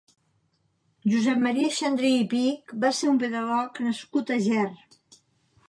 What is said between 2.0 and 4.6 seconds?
i Pich va ser un pedagog nascut a